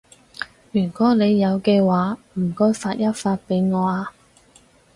[0.71, 4.11] 如果你有嘅話，唔該發一發畀我啊